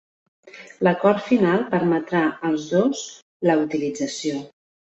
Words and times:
L'acord 0.87 1.21
final 1.25 1.67
permetrà 1.75 2.23
als 2.49 2.67
dos 2.73 3.07
la 3.51 3.61
utilització. 3.69 4.43